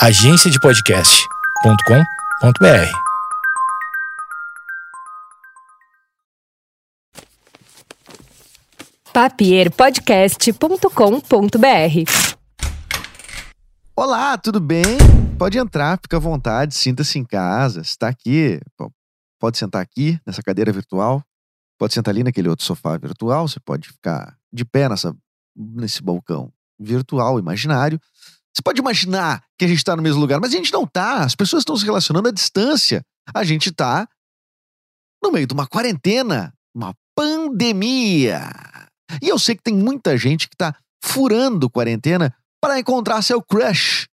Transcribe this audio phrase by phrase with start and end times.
[0.00, 2.92] agenciadepodcast.com.br.
[9.12, 12.10] papierpodcast.com.br.
[13.96, 14.84] Olá, tudo bem?
[15.36, 17.80] Pode entrar, fica à vontade, sinta-se em casa.
[17.80, 18.60] Está aqui,
[19.40, 21.24] pode sentar aqui nessa cadeira virtual,
[21.76, 25.12] pode sentar ali naquele outro sofá virtual, você pode ficar de pé nessa,
[25.56, 28.00] nesse balcão virtual, imaginário.
[28.58, 31.22] Você pode imaginar que a gente está no mesmo lugar, mas a gente não está.
[31.22, 33.04] As pessoas estão se relacionando à distância.
[33.32, 34.04] A gente está
[35.22, 38.50] no meio de uma quarentena, uma pandemia.
[39.22, 44.08] E eu sei que tem muita gente que está furando quarentena para encontrar seu crush.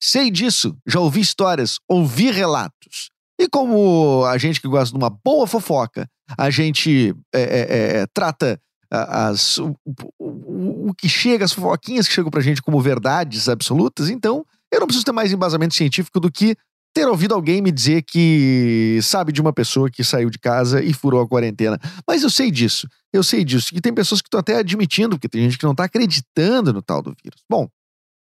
[0.00, 3.10] Sei disso, já ouvi histórias, ouvi relatos.
[3.40, 8.06] E como a gente que gosta de uma boa fofoca, a gente é, é, é,
[8.14, 8.60] trata
[8.92, 9.74] as, o,
[10.18, 14.80] o, o, que chega, as fofoquinhas que chegam pra gente como verdades absolutas, então eu
[14.80, 16.54] não preciso ter mais embasamento científico do que
[16.94, 20.92] ter ouvido alguém me dizer que sabe de uma pessoa que saiu de casa e
[20.92, 21.78] furou a quarentena.
[22.06, 23.70] Mas eu sei disso, eu sei disso.
[23.72, 26.82] E tem pessoas que estão até admitindo, porque tem gente que não está acreditando no
[26.82, 27.42] tal do vírus.
[27.48, 27.64] Bom,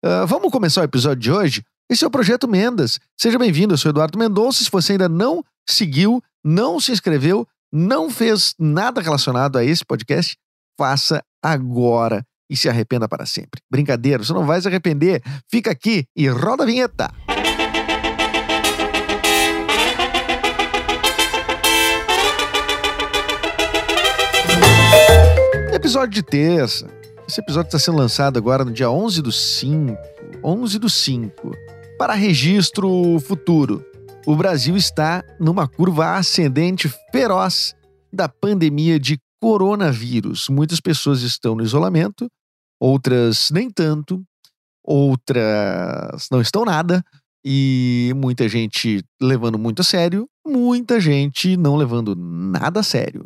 [0.04, 1.64] uh, vamos começar o episódio de hoje?
[1.90, 3.00] Esse é o Projeto Mendas.
[3.16, 4.62] Seja bem-vindo, eu sou Eduardo Mendonça.
[4.62, 10.36] Se você ainda não seguiu, não se inscreveu, não fez nada relacionado a esse podcast,
[10.78, 13.60] faça agora e se arrependa para sempre.
[13.70, 15.20] Brincadeira, você não vai se arrepender.
[15.50, 17.10] Fica aqui e roda a vinheta.
[25.74, 26.88] Episódio de terça.
[27.28, 29.96] Esse episódio está sendo lançado agora no dia 11 do 5.
[30.42, 31.52] 11 do 5.
[31.98, 33.84] Para registro futuro,
[34.24, 37.74] o Brasil está numa curva ascendente feroz
[38.12, 40.48] da pandemia de coronavírus.
[40.48, 42.28] Muitas pessoas estão no isolamento,
[42.80, 44.22] outras nem tanto,
[44.84, 47.04] outras não estão nada,
[47.44, 53.24] e muita gente levando muito a sério, muita gente não levando nada a sério.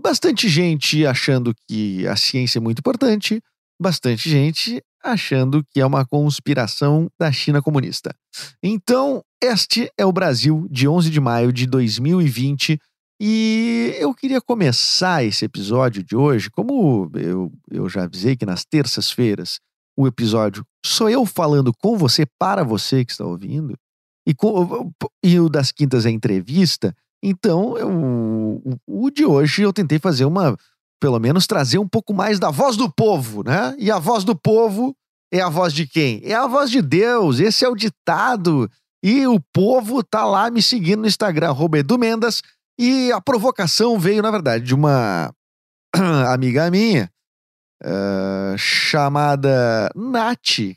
[0.00, 3.40] Bastante gente achando que a ciência é muito importante,
[3.80, 8.14] bastante gente achando que é uma conspiração da China comunista.
[8.62, 12.78] Então, este é o Brasil de 11 de maio de 2020
[13.24, 18.64] e eu queria começar esse episódio de hoje, como eu, eu já avisei que nas
[18.64, 19.60] terças-feiras
[19.96, 23.78] o episódio sou eu falando com você, para você que está ouvindo,
[24.26, 24.90] e, com,
[25.22, 30.56] e o das quintas é entrevista, então, eu, o, de hoje eu tentei fazer uma,
[31.00, 33.76] pelo menos trazer um pouco mais da voz do povo, né?
[33.78, 34.94] E a voz do povo
[35.32, 36.20] é a voz de quem?
[36.24, 37.38] É a voz de Deus.
[37.38, 38.68] Esse é o ditado.
[39.04, 42.42] E o povo tá lá me seguindo no Instagram, Edu Mendas.
[42.78, 45.32] E a provocação veio, na verdade, de uma
[46.32, 47.10] amiga minha
[47.82, 50.76] uh, chamada Nath.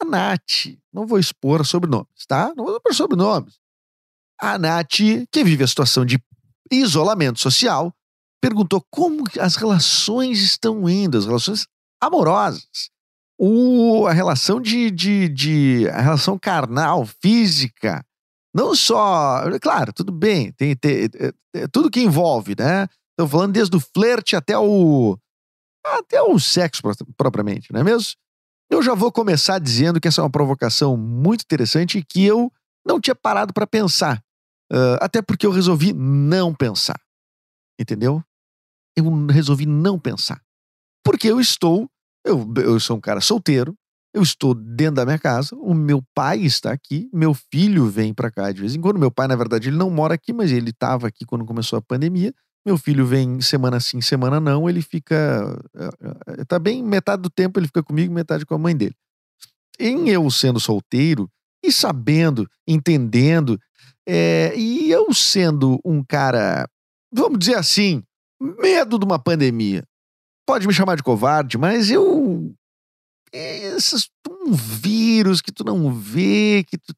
[0.00, 0.76] A Nath.
[0.92, 2.52] Não vou expor sobrenomes, tá?
[2.56, 3.58] Não vou expor sobrenomes.
[4.40, 4.98] A Nath,
[5.30, 6.22] que vive a situação de
[6.70, 7.94] isolamento social,
[8.40, 11.66] perguntou como as relações estão indo, as relações
[12.00, 12.90] amorosas.
[13.38, 18.04] O, a relação de, de, de a relação carnal, física,
[18.54, 22.86] não só, claro, tudo bem, tem, tem, tem, tem tudo que envolve, né?
[23.10, 25.18] Estou falando desde o flerte até o
[25.84, 26.80] até o sexo
[27.16, 28.14] propriamente, não é mesmo?
[28.70, 32.50] Eu já vou começar dizendo que essa é uma provocação muito interessante e que eu
[32.86, 34.22] não tinha parado para pensar.
[34.72, 36.98] Uh, até porque eu resolvi não pensar.
[37.78, 38.22] Entendeu?
[38.96, 40.40] Eu resolvi não pensar.
[41.04, 41.88] Porque eu estou,
[42.24, 43.76] eu, eu sou um cara solteiro,
[44.14, 48.30] eu estou dentro da minha casa, o meu pai está aqui, meu filho vem para
[48.30, 48.98] cá de vez em quando.
[48.98, 51.82] Meu pai, na verdade, ele não mora aqui, mas ele estava aqui quando começou a
[51.82, 52.32] pandemia.
[52.64, 55.60] Meu filho vem semana sim, semana não, ele fica.
[55.74, 55.90] Eh,
[56.28, 58.94] eh, tá bem, metade do tempo ele fica comigo, metade com a mãe dele.
[59.78, 61.28] Em eu sendo solteiro
[61.62, 63.58] e sabendo, entendendo
[64.06, 66.68] é, e eu sendo um cara,
[67.12, 68.02] vamos dizer assim,
[68.40, 69.82] medo de uma pandemia.
[70.46, 72.23] Pode me chamar de covarde, mas eu.
[73.36, 76.94] Esses, um vírus que tu não vê, que, tu,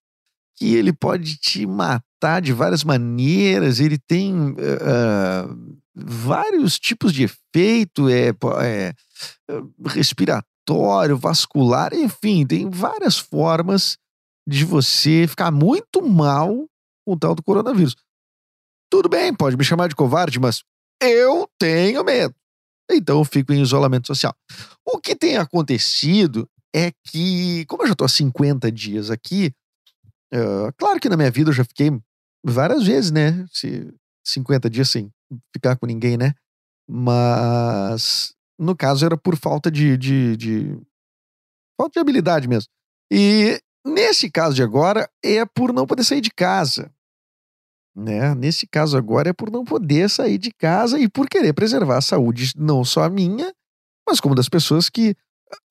[0.54, 8.10] que ele pode te matar de várias maneiras, ele tem uh, vários tipos de efeito,
[8.10, 8.94] é, é
[9.86, 13.96] respiratório, vascular, enfim, tem várias formas
[14.46, 16.68] de você ficar muito mal
[17.06, 17.96] com o tal do coronavírus.
[18.90, 20.62] Tudo bem, pode me chamar de covarde, mas
[21.00, 22.34] eu tenho medo.
[22.90, 24.34] Então eu fico em isolamento social.
[24.84, 29.52] O que tem acontecido é que, como eu já estou há 50 dias aqui,
[30.32, 31.90] uh, claro que na minha vida eu já fiquei
[32.44, 33.46] várias vezes, né?
[33.52, 33.92] Se
[34.24, 35.10] 50 dias sem
[35.52, 36.34] ficar com ninguém, né?
[36.88, 40.78] Mas no caso era por falta de, de, de
[41.76, 42.70] falta de habilidade mesmo.
[43.12, 46.90] E Nesse caso de agora, é por não poder sair de casa.
[47.96, 48.34] Né?
[48.34, 52.02] Nesse caso agora é por não poder sair de casa e por querer preservar a
[52.02, 53.50] saúde, não só a minha,
[54.06, 55.16] mas como das pessoas que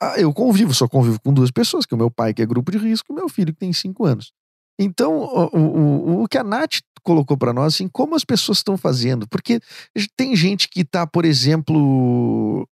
[0.02, 2.46] ah, eu convivo, só convivo com duas pessoas, que é o meu pai, que é
[2.46, 4.32] grupo de risco, e o meu filho, que tem cinco anos.
[4.80, 8.78] Então, o, o, o que a Nath colocou para nós, assim, como as pessoas estão
[8.78, 9.60] fazendo, porque
[10.18, 12.68] tem gente que está, por exemplo,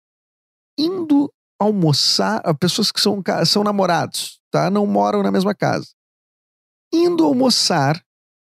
[0.78, 4.70] indo almoçar, pessoas que são, são namorados, tá?
[4.70, 5.88] Não moram na mesma casa.
[6.92, 8.02] Indo almoçar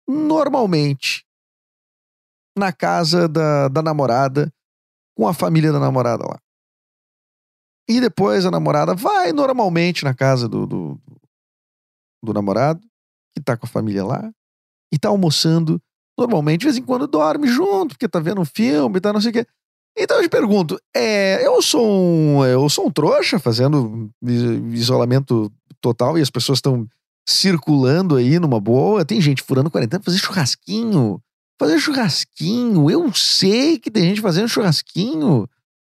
[0.07, 1.25] normalmente
[2.57, 4.53] na casa da, da namorada,
[5.15, 6.39] com a família da namorada lá.
[7.89, 11.01] E depois a namorada vai normalmente na casa do, do,
[12.23, 12.81] do namorado,
[13.33, 14.31] que tá com a família lá,
[14.91, 15.81] e tá almoçando.
[16.17, 19.31] Normalmente, de vez em quando, dorme junto, porque tá vendo um filme tá não sei
[19.31, 19.47] o quê.
[19.97, 24.09] Então eu te pergunto, é, eu sou um, eu sou um trouxa fazendo
[24.71, 26.87] isolamento total e as pessoas estão
[27.27, 29.05] circulando aí numa boa.
[29.05, 31.21] Tem gente furando quarentena, fazer churrasquinho,
[31.59, 32.89] fazer churrasquinho.
[32.89, 35.47] Eu sei que tem gente fazendo churrasquinho.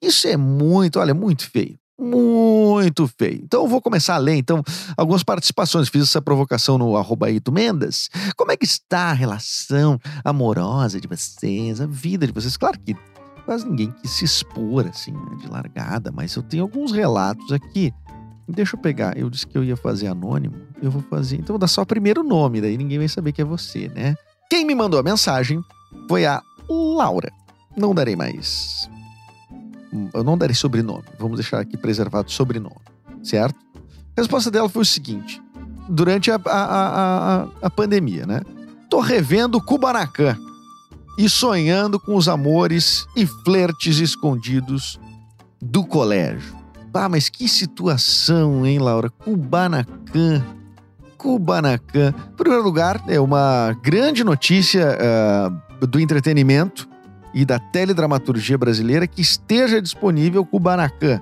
[0.02, 1.78] Isso é muito, olha, muito feio.
[2.00, 3.40] Muito feio.
[3.42, 4.62] Então vou começar a ler, então,
[4.96, 5.88] algumas participações.
[5.88, 8.08] Fiz essa provocação no arroba Mendes.
[8.36, 12.56] Como é que está a relação amorosa de vocês, a vida de vocês?
[12.56, 12.96] Claro que
[13.44, 17.92] quase ninguém quis se expor, assim, né, de largada, mas eu tenho alguns relatos aqui.
[18.48, 19.16] Deixa eu pegar.
[19.16, 20.56] Eu disse que eu ia fazer anônimo.
[20.82, 21.36] Eu vou fazer.
[21.36, 24.16] Então vou dar só o primeiro nome, daí ninguém vai saber que é você, né?
[24.48, 25.60] Quem me mandou a mensagem
[26.08, 27.30] foi a Laura.
[27.76, 28.88] Não darei mais.
[30.14, 31.04] Eu não darei sobrenome.
[31.18, 32.80] Vamos deixar aqui preservado sobrenome,
[33.22, 33.56] certo?
[34.16, 35.42] A resposta dela foi o seguinte:
[35.88, 38.40] durante a, a, a, a pandemia, né?
[38.88, 40.36] Tô revendo Kubanacan
[41.18, 44.98] e sonhando com os amores e flertes escondidos
[45.60, 46.57] do colégio.
[46.92, 49.10] Ah, mas que situação, hein, Laura?
[49.10, 50.44] Kubanacan.
[51.16, 52.14] Kubanacan.
[52.32, 54.96] Em primeiro lugar, é uma grande notícia
[55.80, 56.88] uh, do entretenimento
[57.34, 61.20] e da teledramaturgia brasileira que esteja disponível Kubanacan.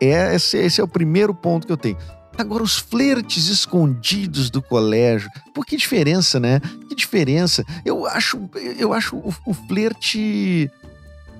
[0.00, 1.96] É, esse, esse é o primeiro ponto que eu tenho.
[2.38, 5.30] Agora, os flertes escondidos do colégio.
[5.54, 6.60] Pô, que diferença, né?
[6.88, 7.64] Que diferença.
[7.84, 8.48] Eu acho,
[8.78, 10.70] eu acho o, o flerte.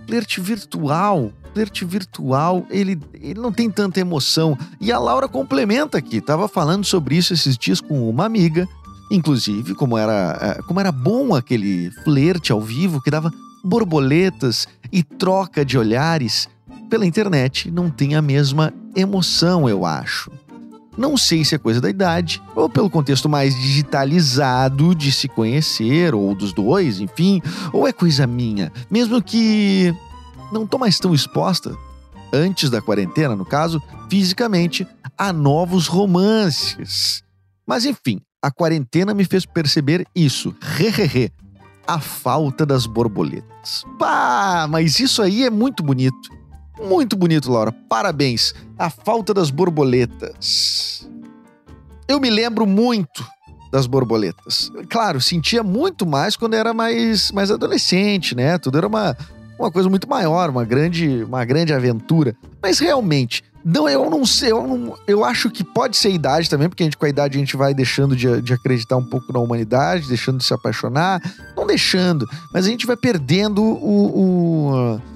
[0.06, 1.32] Flerte virtual.
[1.52, 4.56] Flerte virtual, ele, ele não tem tanta emoção.
[4.80, 6.20] E a Laura complementa aqui.
[6.20, 8.68] Tava falando sobre isso esses dias com uma amiga.
[9.10, 13.32] Inclusive, como era, eh, como era bom aquele flerte ao vivo que dava
[13.64, 16.48] borboletas e troca de olhares.
[16.90, 20.30] Pela internet não tem a mesma emoção, eu acho.
[20.96, 26.14] Não sei se é coisa da idade, ou pelo contexto mais digitalizado de se conhecer,
[26.14, 29.94] ou dos dois, enfim, ou é coisa minha, mesmo que
[30.50, 31.76] não tô mais tão exposta,
[32.32, 34.86] antes da quarentena, no caso, fisicamente,
[35.18, 37.22] a novos romances.
[37.66, 41.30] Mas enfim, a quarentena me fez perceber isso, hehehe,
[41.86, 43.84] a falta das borboletas.
[43.98, 46.35] Pá, mas isso aí é muito bonito.
[46.80, 47.72] Muito bonito, Laura.
[47.88, 48.54] Parabéns.
[48.78, 51.08] A falta das borboletas.
[52.08, 53.26] Eu me lembro muito
[53.72, 54.70] das borboletas.
[54.88, 58.58] Claro, sentia muito mais quando era mais, mais adolescente, né?
[58.58, 59.16] Tudo era uma,
[59.58, 62.36] uma coisa muito maior, uma grande, uma grande aventura.
[62.62, 66.68] Mas realmente, não, eu não sei, eu, não, eu acho que pode ser idade também,
[66.68, 69.32] porque a gente com a idade a gente vai deixando de, de acreditar um pouco
[69.32, 71.20] na humanidade, deixando de se apaixonar,
[71.56, 75.00] não deixando, mas a gente vai perdendo o, o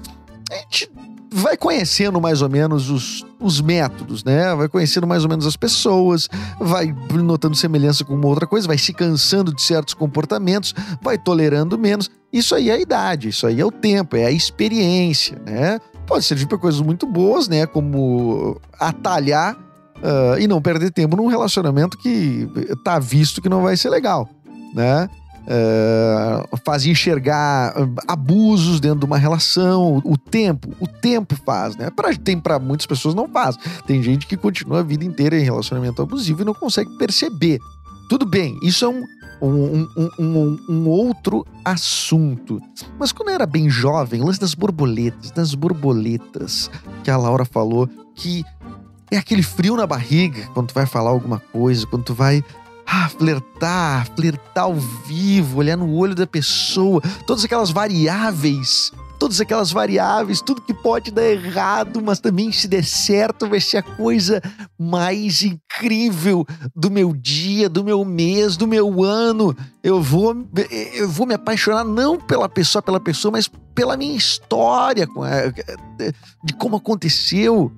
[1.33, 4.53] vai conhecendo mais ou menos os, os métodos, né?
[4.53, 6.27] Vai conhecendo mais ou menos as pessoas,
[6.59, 11.77] vai notando semelhança com uma outra coisa, vai se cansando de certos comportamentos, vai tolerando
[11.77, 12.09] menos.
[12.33, 15.79] Isso aí é a idade, isso aí é o tempo, é a experiência, né?
[16.05, 17.65] Pode servir para coisas muito boas, né?
[17.65, 22.49] Como atalhar uh, e não perder tempo num relacionamento que
[22.83, 24.27] tá visto que não vai ser legal,
[24.75, 25.07] né?
[25.41, 27.73] Uh, faz enxergar
[28.07, 31.89] abusos dentro de uma relação, o, tempo, o tempo faz, né?
[31.89, 33.57] Pra, tem para muitas pessoas não faz.
[33.87, 37.59] Tem gente que continua a vida inteira em relacionamento abusivo e não consegue perceber.
[38.07, 39.03] Tudo bem, isso é um,
[39.41, 42.61] um, um, um, um outro assunto.
[42.99, 46.69] Mas quando eu era bem jovem, o lance das borboletas, das borboletas
[47.03, 48.45] que a Laura falou, que
[49.09, 52.43] é aquele frio na barriga quando tu vai falar alguma coisa, quando tu vai
[52.91, 59.71] ah, flertar, flertar ao vivo, olhar no olho da pessoa, todas aquelas variáveis, todas aquelas
[59.71, 64.41] variáveis, tudo que pode dar errado, mas também se der certo vai ser a coisa
[64.77, 66.45] mais incrível
[66.75, 69.55] do meu dia, do meu mês, do meu ano.
[69.81, 70.35] Eu vou,
[70.93, 75.07] eu vou me apaixonar não pela pessoa, pela pessoa, mas pela minha história,
[76.43, 77.71] de como aconteceu.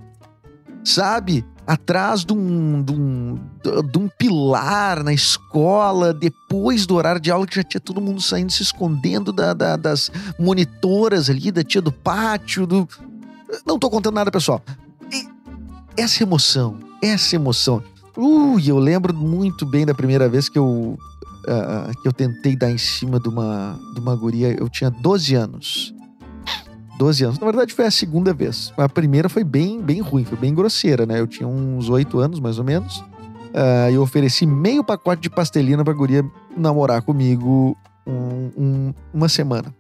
[0.84, 1.46] Sabe?
[1.66, 3.40] Atrás de um, de, um,
[3.90, 8.22] de um pilar na escola, depois do horário de aula, que já tinha todo mundo
[8.22, 12.68] saindo, se escondendo da, da, das monitoras ali, da tia do pátio.
[12.68, 12.88] Do...
[13.66, 14.62] Não tô contando nada, pessoal.
[15.10, 15.26] E
[15.96, 17.82] essa emoção, essa emoção.
[18.18, 20.98] Uh, eu lembro muito bem da primeira vez que eu,
[21.48, 24.52] uh, que eu tentei dar em cima de uma, de uma guria.
[24.52, 25.94] Eu tinha 12 anos.
[27.04, 27.40] 12 anos.
[27.40, 28.72] Na verdade, foi a segunda vez.
[28.78, 31.20] A primeira foi bem, bem ruim, foi bem grosseira, né?
[31.20, 33.00] Eu tinha uns 8 anos, mais ou menos.
[33.00, 36.24] Uh, eu ofereci meio pacote de pastelina pra guria
[36.56, 39.76] namorar comigo um, um, uma semana.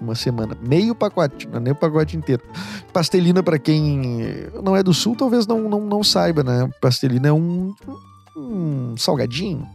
[0.00, 0.56] Uma semana.
[0.66, 2.42] Meio pacote, não é nem o pacote inteiro.
[2.92, 6.70] Pastelina, para quem não é do sul, talvez não, não, não saiba, né?
[6.80, 7.74] Pastelina é um,
[8.36, 9.66] um salgadinho.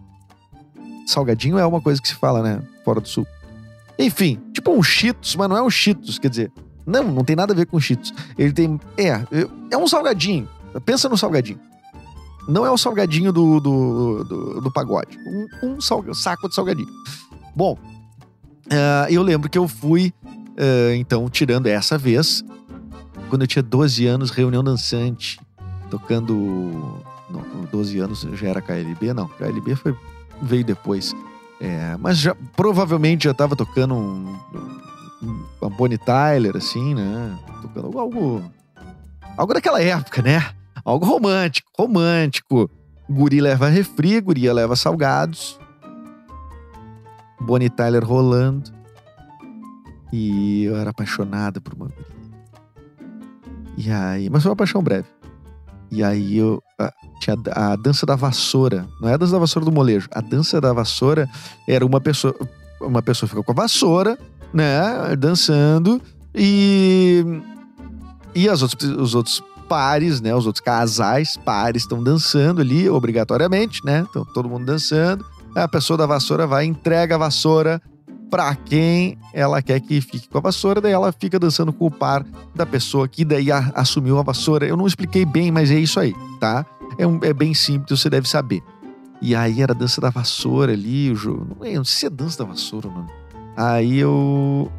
[1.05, 2.63] Salgadinho é uma coisa que se fala, né?
[2.85, 3.27] Fora do sul.
[3.99, 6.51] Enfim, tipo um Cheetos, mas não é um Cheetos, quer dizer,
[6.85, 8.13] não, não tem nada a ver com Cheetos.
[8.37, 8.79] Ele tem.
[8.97, 9.25] É,
[9.71, 10.47] é um salgadinho.
[10.85, 11.59] Pensa no salgadinho.
[12.47, 15.17] Não é o salgadinho do, do, do, do pagode.
[15.25, 16.87] Um, um sal, saco de salgadinho.
[17.55, 17.77] Bom,
[18.67, 22.43] uh, eu lembro que eu fui, uh, então, tirando essa vez,
[23.29, 25.39] quando eu tinha 12 anos, reunião dançante,
[25.89, 27.01] tocando.
[27.29, 29.27] Não, 12 anos já era KLB, não.
[29.27, 29.95] KLB foi,
[30.41, 31.15] veio depois.
[31.59, 34.37] É, mas já, provavelmente já estava tocando um,
[35.61, 37.37] a Bonnie Tyler, assim, né?
[37.61, 38.43] Tocando algo.
[39.37, 40.51] Algo daquela época, né?
[40.83, 42.69] Algo romântico, romântico.
[43.09, 45.59] Guri leva refri, guria leva salgados.
[47.39, 48.71] Bonnie Tyler rolando.
[50.11, 52.15] E eu era apaixonada por uma guria.
[53.77, 54.29] E aí.
[54.29, 55.07] Mas foi uma paixão breve.
[55.91, 56.61] E aí eu.
[56.79, 58.87] A, tinha a, a dança da vassoura.
[59.01, 60.07] Não é a dança da vassoura do molejo.
[60.11, 61.29] A dança da vassoura
[61.67, 62.35] era uma pessoa.
[62.81, 64.17] Uma pessoa fica com a vassoura
[64.55, 66.01] né, dançando
[66.33, 67.41] e
[68.33, 73.85] e as outros, os outros pares, né, os outros casais, pares estão dançando ali obrigatoriamente,
[73.85, 74.05] né?
[74.09, 75.25] Então todo mundo dançando.
[75.53, 77.81] A pessoa da vassoura vai entrega a vassoura
[78.29, 81.91] para quem ela quer que fique com a vassoura, daí ela fica dançando com o
[81.91, 84.65] par da pessoa que daí a, assumiu a vassoura.
[84.65, 86.65] Eu não expliquei bem, mas é isso aí, tá?
[86.97, 88.61] É, um, é bem simples, você deve saber.
[89.21, 91.55] E aí era a dança da vassoura ali, o jogo.
[91.57, 93.24] Não, é, não sei se é dança da vassoura, mano.
[93.55, 94.71] Aí eu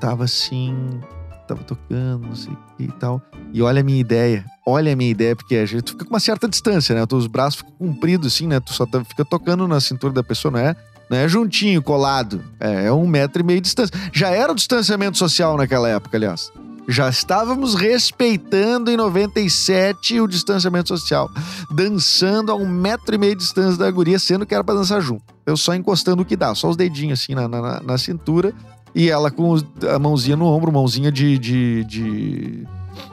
[0.00, 1.00] tava assim,
[1.46, 3.20] tava tocando, não sei o que e tal.
[3.52, 6.20] E olha a minha ideia, olha a minha ideia, porque a gente fica com uma
[6.20, 7.04] certa distância, né?
[7.10, 8.60] Os braços ficam compridos assim, né?
[8.60, 10.76] Tu só tá, fica tocando na cintura da pessoa, não é?
[11.10, 12.42] Não é juntinho, colado.
[12.58, 13.94] É, é um metro e meio de distância.
[14.12, 16.50] Já era o distanciamento social naquela época, aliás.
[16.88, 21.30] Já estávamos respeitando em 97 o distanciamento social,
[21.70, 25.00] dançando a um metro e meio de distância da guria, sendo que era para dançar
[25.00, 25.22] junto.
[25.46, 28.52] Eu só encostando o que dá, só os dedinhos assim na, na, na cintura
[28.94, 29.56] e ela com
[29.88, 32.66] a mãozinha no ombro, mãozinha de, de, de,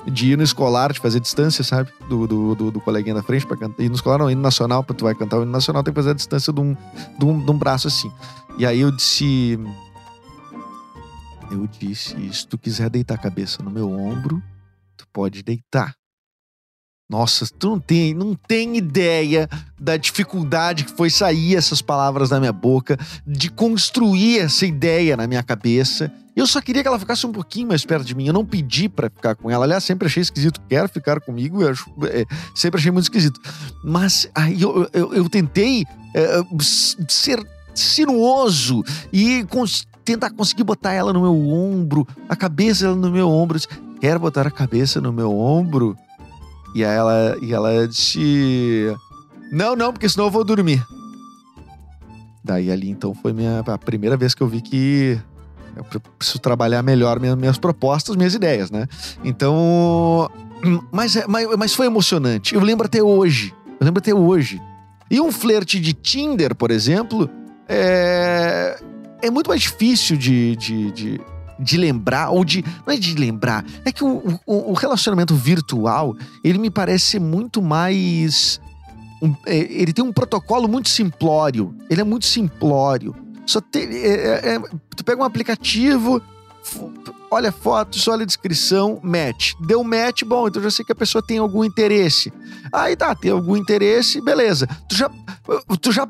[0.07, 1.89] de hino escolar, de fazer distância, sabe?
[2.09, 3.81] Do, do, do, do coleguinha da frente para cantar.
[3.81, 6.15] Hino escolar não, hino nacional, tu vai cantar o hino nacional, tem que fazer a
[6.15, 6.75] distância de um,
[7.17, 8.11] de um, de um braço assim.
[8.57, 9.57] E aí eu disse
[11.51, 14.41] eu disse: se tu quiser deitar a cabeça no meu ombro,
[14.95, 15.93] tu pode deitar.
[17.09, 22.39] Nossa, tu não tem, não tem ideia da dificuldade que foi sair essas palavras da
[22.39, 26.11] minha boca, de construir essa ideia na minha cabeça.
[26.35, 28.27] Eu só queria que ela ficasse um pouquinho mais perto de mim.
[28.27, 29.65] Eu não pedi para ficar com ela.
[29.65, 30.61] Aliás, sempre achei esquisito.
[30.69, 31.63] Quero ficar comigo.
[31.63, 33.41] Eu acho, é, sempre achei muito esquisito.
[33.83, 36.41] Mas aí eu, eu, eu tentei é,
[37.07, 39.43] ser sinuoso e
[40.09, 43.59] tentar conseguir botar ela no meu ombro, a cabeça no meu ombro.
[44.01, 45.95] Quer botar a cabeça no meu ombro?
[46.73, 48.91] E aí ela, e ela disse:
[49.51, 50.83] Não, não, porque senão eu vou dormir.
[52.43, 55.19] Daí ali então foi minha, a primeira vez que eu vi que
[55.75, 55.83] eu
[56.17, 58.87] preciso trabalhar melhor minhas, minhas propostas, minhas ideias, né?
[59.23, 60.29] Então.
[60.91, 62.53] Mas, é, mas, mas foi emocionante.
[62.53, 63.53] Eu lembro até hoje.
[63.79, 64.61] Eu lembro até hoje.
[65.09, 67.29] E um flerte de Tinder, por exemplo,
[67.65, 68.77] é,
[69.21, 71.21] é muito mais difícil de, de, de,
[71.59, 72.63] de, lembrar, ou de.
[72.85, 77.61] Não é de lembrar, é que o, o, o relacionamento virtual, ele me parece muito
[77.61, 78.59] mais.
[79.21, 81.75] Um, é, ele tem um protocolo muito simplório.
[81.89, 83.15] Ele é muito simplório.
[83.45, 84.59] Só te, é, é, é
[84.95, 86.21] tu pega um aplicativo,
[87.31, 89.53] olha fotos, olha a descrição, match.
[89.59, 92.31] Deu match, bom, então já sei que a pessoa tem algum interesse.
[92.71, 94.67] Aí tá, tem algum interesse, beleza.
[94.88, 95.09] Tu já,
[95.81, 96.07] tu já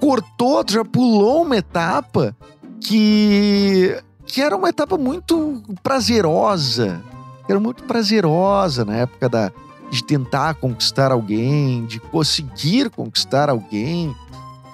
[0.00, 2.36] cortou, já pulou uma etapa
[2.80, 3.96] que,
[4.26, 7.02] que era uma etapa muito prazerosa.
[7.48, 9.52] Era muito prazerosa na época da,
[9.90, 14.14] de tentar conquistar alguém, de conseguir conquistar alguém.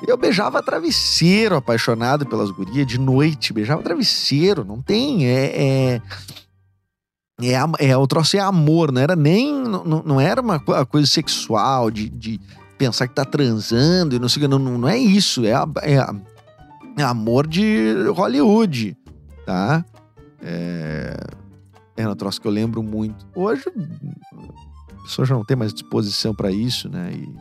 [0.07, 5.45] Eu beijava travesseiro, apaixonado pelas gurias, de noite, beijava travesseiro, não tem, é,
[5.97, 6.03] é...
[7.43, 9.50] É, am- é o troço é amor, não era nem.
[9.62, 12.39] Não, não- era uma co- coisa sexual, de, de
[12.81, 14.49] pensar que tá transando e não sei o que.
[14.49, 15.45] Não, não, é isso.
[15.45, 15.99] É, é,
[16.97, 18.97] é amor de Hollywood,
[19.45, 19.85] tá?
[20.43, 21.15] É,
[21.99, 23.27] é um troço que eu lembro muito.
[23.35, 23.65] Hoje,
[24.99, 27.13] a pessoa já não tem mais disposição pra isso, né?
[27.13, 27.37] E,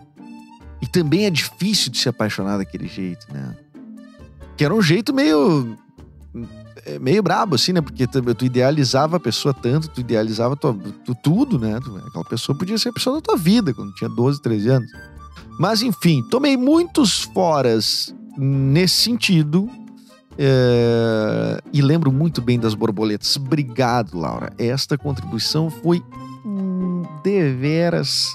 [0.82, 3.56] e também é difícil de se apaixonar daquele jeito, né?
[4.58, 5.78] Que era um jeito meio
[6.86, 7.80] é, meio brabo, assim, né?
[7.80, 10.74] Porque tu, tu idealizava a pessoa tanto, tu idealizava tua,
[11.06, 11.78] tu, tudo, né?
[12.08, 14.92] Aquela pessoa podia ser a pessoa da tua vida quando tinha 12, 13 anos.
[15.60, 19.70] Mas, enfim, tomei muitos foras nesse sentido.
[20.38, 23.36] é, e lembro muito bem das borboletas.
[23.36, 24.54] Obrigado, Laura.
[24.58, 26.02] Esta contribuição foi
[26.46, 28.34] hum, deveras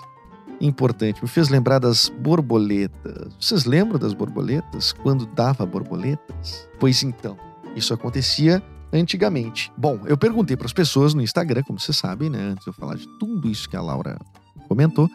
[0.60, 1.22] importante.
[1.22, 3.32] Me fez lembrar das borboletas.
[3.40, 4.92] Vocês lembram das borboletas?
[4.92, 6.68] Quando dava borboletas?
[6.78, 7.38] Pois então,
[7.74, 8.62] isso acontecia
[8.92, 9.72] antigamente.
[9.76, 12.38] Bom, eu perguntei para as pessoas no Instagram, como vocês sabem, né?
[12.52, 14.18] Antes de eu falar de tudo isso que a Laura
[14.68, 15.08] comentou,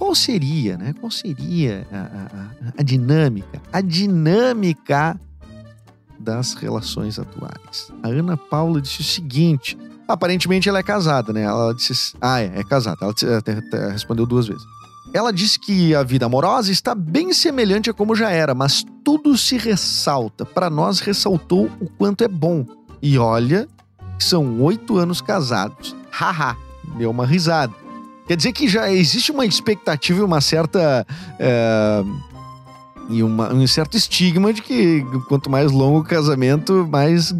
[0.00, 0.94] qual seria, né?
[0.98, 3.60] Qual seria a, a- a- dinâmica?
[3.70, 5.20] A dinâmica
[6.18, 7.92] das relações atuais.
[8.02, 9.76] A Ana Paula disse o seguinte.
[10.08, 11.42] Aparentemente ela é casada, né?
[11.42, 12.14] Ela disse.
[12.20, 12.96] Ah, é, é casada.
[13.02, 14.62] Ela disse- até- até respondeu duas vezes.
[15.12, 19.36] Ela disse que a vida amorosa está bem semelhante a como já era, mas tudo
[19.36, 20.44] se ressalta.
[20.46, 22.64] Para nós, ressaltou o quanto é bom.
[23.02, 23.68] E olha,
[24.18, 25.94] são oito anos casados.
[26.10, 26.56] Haha,
[26.96, 27.72] deu uma risada.
[28.30, 31.04] Quer dizer que já existe uma expectativa e uma certa.
[31.36, 32.00] é,
[33.08, 37.34] e uma- um certo estigma de que quanto mais longo o casamento, mais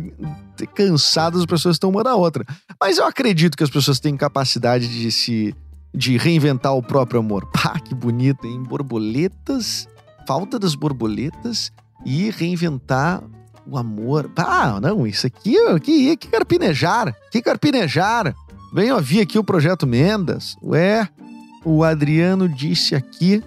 [0.75, 2.45] cansadas as pessoas estão uma da outra.
[2.81, 5.55] Mas eu acredito que as pessoas têm capacidade de se
[5.95, 7.47] de reinventar o próprio amor.
[7.55, 8.61] Pá, que bonito, hein?
[8.61, 9.87] Borboletas,
[10.27, 11.71] falta das borboletas
[12.05, 13.23] e reinventar
[13.65, 14.29] o amor.
[14.31, 15.55] Pá, não, isso aqui,
[15.85, 18.35] que, que carpinejar, que carpinejar.
[18.73, 20.57] Venho ouvir aqui o Projeto Mendas.
[20.63, 21.09] Ué,
[21.65, 23.43] o Adriano disse aqui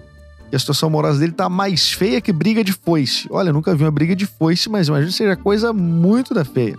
[0.50, 3.26] que a situação amorosa dele tá mais feia que briga de foice.
[3.30, 6.78] Olha, nunca vi uma briga de foice, mas imagino que seja coisa muito da feia.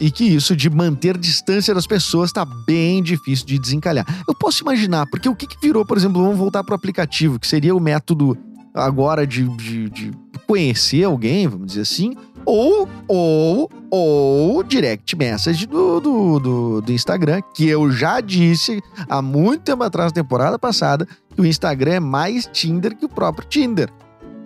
[0.00, 4.04] E que isso de manter distância das pessoas tá bem difícil de desencalhar.
[4.26, 7.46] Eu posso imaginar, porque o que, que virou, por exemplo, vamos voltar pro aplicativo, que
[7.46, 8.36] seria o método
[8.74, 10.10] agora de, de, de
[10.48, 12.16] conhecer alguém, vamos dizer assim,
[12.46, 19.20] ou, ou, ou direct message do, do, do, do Instagram, que eu já disse há
[19.22, 23.48] muito tempo atrás, na temporada passada, que o Instagram é mais Tinder que o próprio
[23.48, 23.88] Tinder.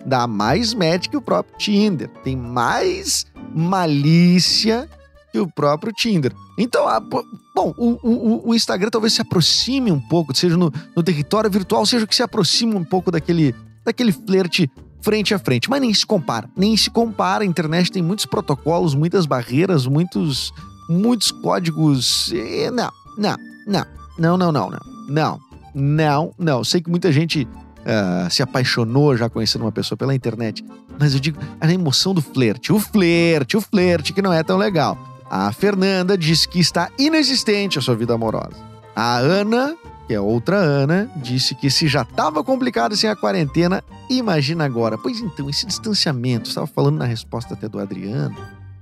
[0.05, 2.09] Dá mais match que o próprio Tinder.
[2.23, 4.89] Tem mais malícia
[5.31, 6.33] que o próprio Tinder.
[6.57, 11.03] Então, a- bom, o, o- o Instagram talvez se aproxime um pouco, seja no, no
[11.03, 13.53] território virtual, seja que se aproxime um pouco daquele,
[13.85, 14.69] daquele flerte
[15.01, 15.69] frente a frente.
[15.69, 16.49] Mas nem se compara.
[16.55, 17.43] Nem se compara.
[17.43, 20.51] A internet tem muitos protocolos, muitas barreiras, muitos,
[20.89, 22.31] muitos códigos.
[22.31, 23.35] E não, não,
[23.67, 23.85] não.
[24.17, 24.79] Não, não, não, não.
[25.07, 25.39] Não,
[25.73, 26.63] não, não.
[26.63, 27.47] Sei que muita gente
[27.79, 30.63] uh, se apaixonou já conhecendo uma pessoa pela internet.
[30.99, 32.73] Mas eu digo, a emoção do flerte.
[32.73, 34.97] O flerte, o flerte, que não é tão legal.
[35.29, 38.57] A Fernanda diz que está inexistente a sua vida amorosa.
[38.95, 39.75] A Ana
[40.09, 44.97] que é outra Ana, disse que se já estava complicado sem a quarentena, imagina agora.
[44.97, 48.35] Pois então, esse distanciamento, estava falando na resposta até do Adriano,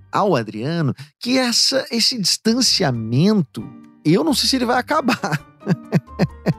[0.09, 3.69] ao Adriano, que essa, esse distanciamento,
[4.05, 5.45] eu não sei se ele vai acabar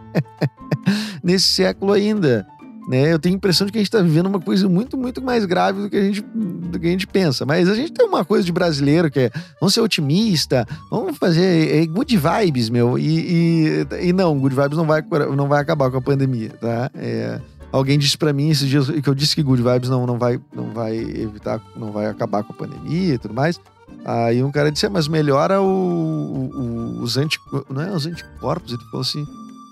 [1.25, 2.47] nesse século ainda.
[2.89, 3.13] Né?
[3.13, 5.45] Eu tenho a impressão de que a gente está vivendo uma coisa muito, muito mais
[5.45, 7.45] grave do que, a gente, do que a gente pensa.
[7.45, 11.83] Mas a gente tem uma coisa de brasileiro que é vamos ser otimista, vamos fazer
[11.83, 12.99] é, good vibes, meu.
[12.99, 15.05] E, e, e não, good vibes não vai,
[15.37, 16.91] não vai acabar com a pandemia, tá?
[16.95, 17.39] É,
[17.71, 20.41] alguém disse para mim esses dias que eu disse que good vibes não, não, vai,
[20.57, 23.61] não vai evitar, não vai acabar com a pandemia e tudo mais.
[24.05, 28.73] Aí um cara disse, "É, mas melhora o, o- os anticorpos, não é os anticorpos,
[28.73, 29.27] ele falou assim,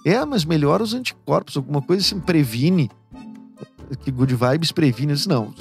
[0.04, 2.90] é, mas melhora os anticorpos, alguma coisa assim, previne.
[4.04, 5.12] Que Good Vibes previne.
[5.12, 5.52] Eu disse, não.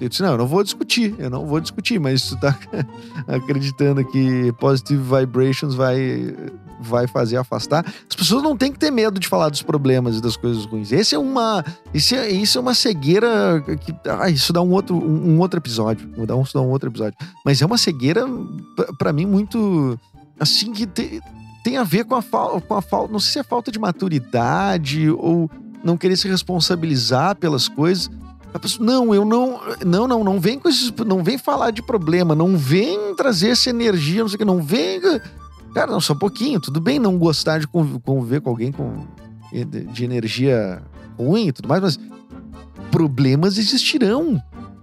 [0.00, 2.56] Eu disse, não, eu não vou discutir, eu não vou discutir, mas tu tá
[3.28, 6.34] acreditando que Positive Vibrations vai,
[6.80, 7.84] vai fazer afastar.
[8.08, 10.90] As pessoas não têm que ter medo de falar dos problemas e das coisas ruins.
[10.92, 14.96] Esse é uma, isso é, isso é uma cegueira que, ah, isso dá um outro,
[14.96, 17.16] um, um outro episódio, vou dar um, isso dá um outro episódio.
[17.44, 18.24] Mas é uma cegueira,
[18.98, 19.98] pra mim, muito,
[20.38, 21.20] assim, que te-
[21.62, 25.10] tem a ver com a com a falta, não sei se é falta de maturidade
[25.10, 25.50] ou
[25.84, 28.10] não querer se responsabilizar pelas coisas.
[28.52, 31.82] A pessoa, não, eu não, não, não, não vem com esses, não vem falar de
[31.82, 35.00] problema, não vem trazer essa energia, não sei o que, não vem,
[35.72, 39.06] cara, não, só um pouquinho, tudo bem não gostar de conv- conviver com alguém com
[39.92, 40.82] de energia
[41.16, 41.98] ruim e tudo mais, mas
[42.90, 44.42] problemas existirão.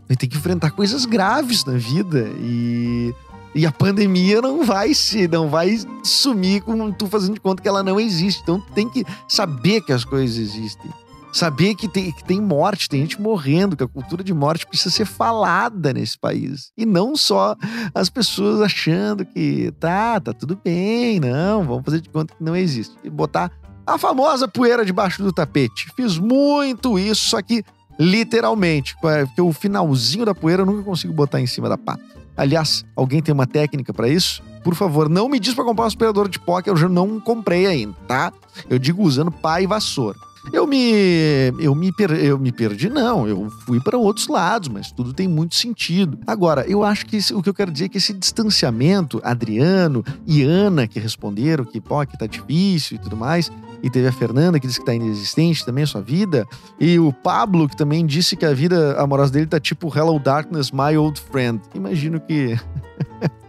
[0.10, 3.14] A gente tem que enfrentar coisas graves na vida e
[3.58, 7.68] E a pandemia não vai se, não vai sumir com tu fazendo de conta que
[7.68, 8.40] ela não existe.
[8.44, 10.92] Então tem que saber que as coisas existem.
[11.34, 14.92] Saber que tem, que tem morte, tem gente morrendo, que a cultura de morte precisa
[14.92, 16.72] ser falada nesse país.
[16.78, 17.56] E não só
[17.96, 22.56] as pessoas achando que tá, tá tudo bem, não, vamos fazer de conta que não
[22.56, 22.96] existe.
[23.04, 23.52] E botar
[23.88, 25.92] a famosa poeira debaixo do tapete.
[25.96, 27.64] Fiz muito isso, só que
[28.00, 32.17] literalmente, porque o finalzinho da poeira eu nunca consigo botar em cima da pata.
[32.38, 34.44] Aliás, alguém tem uma técnica para isso?
[34.64, 37.20] Por favor, não me diz para comprar um aspirador de pó que eu já não
[37.20, 38.32] comprei ainda, tá?
[38.70, 40.18] Eu digo usando pá e vassoura.
[40.52, 43.28] Eu me, eu me, per, eu me perdi, não.
[43.28, 46.18] Eu fui para outros lados, mas tudo tem muito sentido.
[46.26, 50.44] Agora, eu acho que o que eu quero dizer é que esse distanciamento, Adriano e
[50.44, 54.60] Ana que responderam que, pô, que tá difícil e tudo mais, e teve a Fernanda
[54.60, 56.46] que disse que tá inexistente também a sua vida,
[56.80, 60.72] e o Pablo que também disse que a vida amorosa dele tá tipo Hello Darkness,
[60.72, 61.62] My Old Friend.
[61.74, 62.60] Imagino que.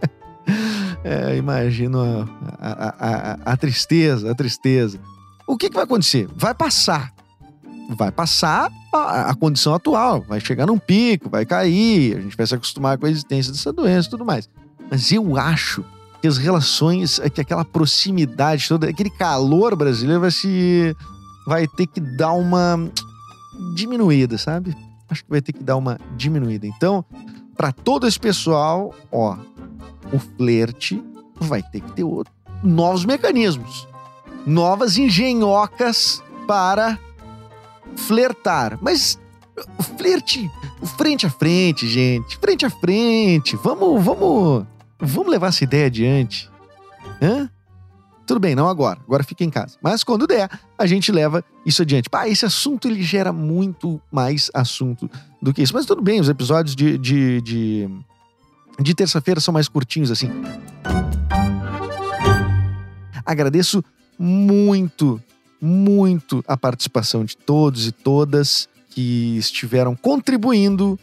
[1.03, 2.27] é, imagino a,
[2.59, 4.99] a, a, a tristeza, a tristeza.
[5.47, 6.27] O que, que vai acontecer?
[6.35, 7.13] Vai passar.
[7.97, 12.45] Vai passar a, a, condição atual, vai chegar num pico, vai cair, a gente vai
[12.45, 14.47] se acostumar com a existência dessa doença e tudo mais.
[14.91, 15.83] Mas eu acho
[16.21, 20.95] que as relações, é que aquela proximidade toda, aquele calor brasileiro vai se.
[21.47, 22.89] vai ter que dar uma
[23.75, 24.75] diminuída, sabe?
[25.09, 26.67] Acho que vai ter que dar uma diminuída.
[26.67, 27.03] Então,
[27.57, 29.37] para todo esse pessoal, ó,
[30.13, 31.01] o flerte
[31.39, 33.87] vai ter que ter outro, novos mecanismos
[34.45, 36.97] novas engenhocas para
[37.95, 38.77] flertar.
[38.81, 39.19] Mas
[39.97, 40.49] flerte
[40.97, 42.37] frente a frente, gente.
[42.37, 43.55] Frente a frente.
[43.57, 44.65] Vamos, vamos,
[44.99, 46.49] vamos levar essa ideia adiante.
[47.21, 47.49] Hã?
[48.29, 48.99] Tudo bem, não agora.
[49.07, 49.75] Agora fica em casa.
[49.81, 52.09] Mas quando der, a gente leva isso adiante.
[52.09, 55.09] Pá, esse assunto ele gera muito mais assunto
[55.41, 55.73] do que isso.
[55.73, 57.89] Mas tudo bem, os episódios de, de, de,
[58.79, 60.29] de terça-feira são mais curtinhos assim.
[63.25, 63.83] Agradeço
[64.17, 65.19] muito,
[65.59, 70.99] muito a participação de todos e todas que estiveram contribuindo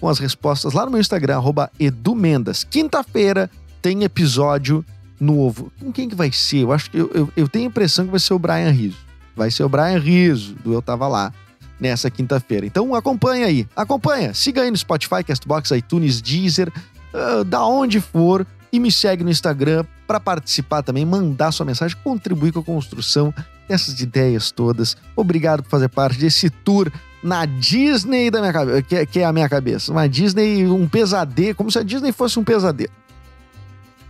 [0.00, 1.40] com as respostas lá no meu Instagram,
[1.78, 2.64] edumendas.
[2.64, 3.50] Quinta-feira
[3.82, 4.84] tem episódio
[5.20, 5.72] novo.
[5.80, 6.58] Com quem que vai ser?
[6.58, 8.98] Eu acho que eu, eu, eu, tenho a impressão que vai ser o Brian Riso.
[9.36, 11.32] Vai ser o Brian Riso, do Eu Tava Lá,
[11.78, 12.66] nessa quinta-feira.
[12.66, 14.34] Então acompanha aí, acompanha.
[14.34, 16.72] Siga aí no Spotify, Castbox, iTunes, Deezer,
[17.12, 21.96] uh, da onde for e me segue no Instagram para participar também, mandar sua mensagem,
[22.02, 23.32] contribuir com a construção
[23.68, 24.96] dessas ideias todas.
[25.14, 26.90] Obrigado por fazer parte desse tour
[27.22, 29.92] na Disney da minha cabeça, que, que, é a minha cabeça.
[29.92, 32.92] Uma Disney, um pesadelo, como se a Disney fosse um pesadelo.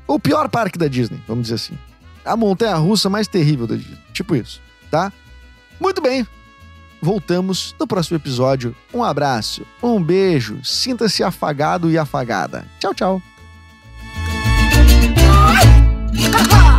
[0.07, 1.79] O pior parque da Disney, vamos dizer assim.
[2.25, 3.99] A montanha russa mais terrível da Disney.
[4.13, 5.13] Tipo isso, tá?
[5.81, 6.27] Muito bem.
[7.01, 8.75] Voltamos no próximo episódio.
[8.93, 12.67] Um abraço, um beijo, sinta-se afagado e afagada.
[12.81, 13.23] Tchau, tchau.